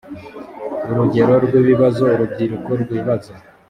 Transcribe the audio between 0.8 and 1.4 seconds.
urugero